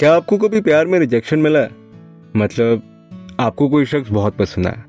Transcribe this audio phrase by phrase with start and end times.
[0.00, 1.68] क्या आपको कभी प्यार में रिजेक्शन मिला?
[2.36, 2.82] मतलब
[3.40, 4.84] आपको कोई शख्स बहुत पसंद आया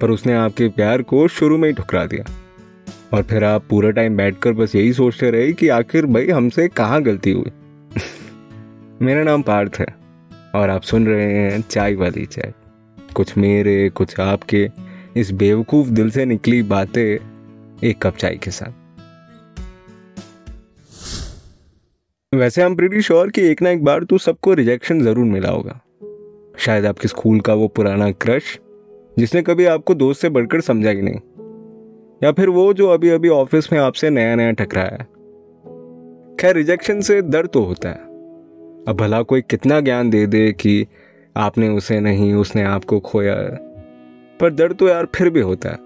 [0.00, 2.32] पर उसने आपके प्यार को शुरू में ही ठुकरा दिया।
[3.16, 7.02] और फिर आप पूरा टाइम बैठकर बस यही सोचते रहे कि आखिर भाई हमसे कहाँ
[7.02, 7.50] गलती हुई?
[9.02, 9.86] मेरा नाम पार्थ है,
[10.54, 12.52] और आप सुन रहे हैं चाय वाली चाय।
[13.14, 14.70] कुछ मेरे, कुछ आपके
[15.16, 17.18] इस बेवकूफ़ दिल से निकली बातें
[17.84, 18.85] एक कप चाय के साथ।
[22.36, 25.80] वैसे हम प्रीटी श्योर कि एक ना एक बार तो सबको रिजेक्शन ज़रूर मिला होगा।
[26.58, 28.58] शायद आपके स्कूल का वो पुराना क्रश
[29.16, 31.20] जिसने कभी आपको दोस्त से बढ़कर समझा ही नहीं,
[32.20, 35.06] या फिर वो जो अभी अभी ऑफ़िस में आपसे नया नया टकराया है।
[36.36, 38.04] खैर रिजेक्शन से दर्द तो होता है।
[38.88, 40.86] अब भला कोई कितना ज्ञान दे दे कि
[41.36, 43.34] आपने उसे नहीं, उसने आपको खोया
[44.40, 45.78] पर दर्द तो यार फिर भी होता है।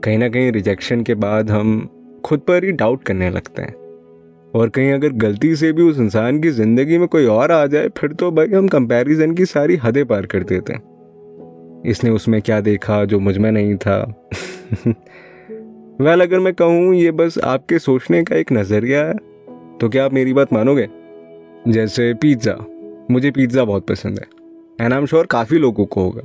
[0.00, 1.88] कहीं ना कहीं रिजेक्शन के बाद हम
[2.24, 3.74] खुद पर ही डाउट करने लगते हैं।
[4.54, 7.88] और कहीं अगर गलती से भी उस इंसान की ज़िंदगी में कोई और आ जाए,
[7.88, 12.60] फिर तो भाई हम कंपैरिजन की सारी हदें पार कर देते हैं। इसने उसमें क्या
[12.60, 13.98] देखा जो मुझमें नहीं था?
[16.00, 19.14] वेल अगर मैं कहूँ, ये बस आपके सोचने का एक नज़रिया है।
[19.80, 20.88] तो क्या आप मेरी बात मानोगे?
[21.68, 22.56] जैसे पिज़्ज़ा
[23.10, 24.26] मुझे पिज़्ज़ा बहुत पसंद है
[24.80, 26.22] एंड आई एम श्योर काफ़ी लोगों को होगा।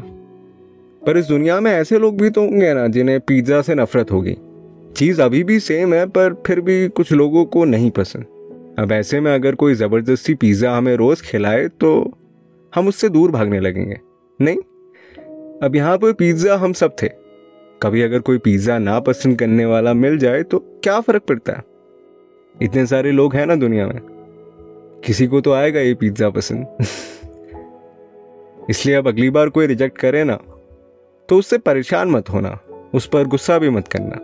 [1.01, 4.35] पर इस दुनिया में ऐसे लोग भी तो होंगे ना, जिन्हें पिज़्ज़ा से नफरत होगी।
[4.91, 8.25] चीज़ अभी भी सेम है, पर फिर भी कुछ लोगों को नहीं पसंद।
[8.79, 11.89] अब ऐसे में अगर कोई ज़बरदस्ती पिज़्ज़ा हमें रोज़ खिलाए तो
[12.73, 13.99] हम उससे दूर भागने लगेंगे।
[14.39, 14.57] नहीं,
[15.63, 17.07] अब यहाँ पर पिज़्ज़ा हम सब थे।
[17.81, 21.63] कभी अगर कोई पिज़्ज़ा ना पसंद करने वाला मिल जाए तो क्या फ़र्क पड़ता है?
[22.55, 23.99] इतने सारे लोग हैं ना दुनिया में।
[25.05, 26.77] किसी को तो आएगा ये पिज़्ज़ा पसंद।
[28.69, 30.39] इसलिए अब अगली बार कोई रिजेक्ट करे ना
[31.29, 32.57] तो उससे परेशान मत होना,
[32.93, 34.19] उस पर गुस्सा भी मत करना।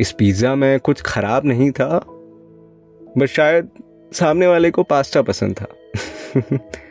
[0.00, 2.00] इस पिज़्ज़ा में कुछ खराब नहीं था
[3.18, 3.68] बस शायद
[4.12, 5.66] सामने वाले को पास्ता पसंद था।